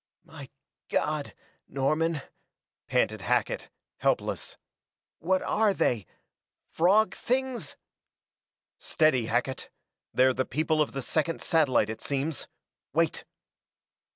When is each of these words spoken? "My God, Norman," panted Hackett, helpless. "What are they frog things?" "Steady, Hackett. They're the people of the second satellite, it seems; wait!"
"My 0.23 0.49
God, 0.89 1.35
Norman," 1.67 2.23
panted 2.87 3.21
Hackett, 3.21 3.69
helpless. 3.97 4.57
"What 5.19 5.43
are 5.43 5.75
they 5.75 6.07
frog 6.71 7.13
things?" 7.13 7.75
"Steady, 8.79 9.27
Hackett. 9.27 9.69
They're 10.11 10.33
the 10.33 10.43
people 10.43 10.81
of 10.81 10.93
the 10.93 11.03
second 11.03 11.43
satellite, 11.43 11.91
it 11.91 12.01
seems; 12.01 12.47
wait!" 12.93 13.25